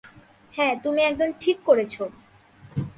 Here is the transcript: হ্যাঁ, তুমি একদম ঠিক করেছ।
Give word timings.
হ্যাঁ, 0.53 0.73
তুমি 0.83 1.01
একদম 1.01 1.29
ঠিক 1.39 1.57
করেছ। 1.65 2.01